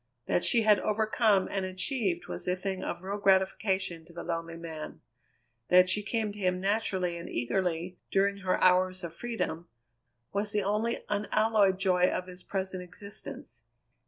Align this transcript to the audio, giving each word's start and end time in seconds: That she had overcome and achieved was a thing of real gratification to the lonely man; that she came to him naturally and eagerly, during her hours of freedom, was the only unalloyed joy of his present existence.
That 0.25 0.43
she 0.43 0.63
had 0.63 0.79
overcome 0.79 1.47
and 1.51 1.63
achieved 1.63 2.25
was 2.25 2.47
a 2.47 2.55
thing 2.55 2.83
of 2.83 3.03
real 3.03 3.19
gratification 3.19 4.03
to 4.05 4.13
the 4.13 4.23
lonely 4.23 4.57
man; 4.57 5.01
that 5.67 5.89
she 5.91 6.01
came 6.01 6.31
to 6.31 6.39
him 6.39 6.59
naturally 6.59 7.17
and 7.17 7.29
eagerly, 7.29 7.99
during 8.09 8.37
her 8.37 8.59
hours 8.63 9.03
of 9.03 9.15
freedom, 9.15 9.67
was 10.33 10.51
the 10.53 10.63
only 10.63 11.03
unalloyed 11.07 11.77
joy 11.77 12.07
of 12.09 12.25
his 12.25 12.41
present 12.41 12.81
existence. 12.81 13.61